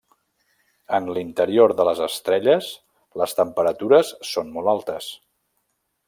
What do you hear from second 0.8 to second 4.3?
En l'interior de les estrelles les temperatures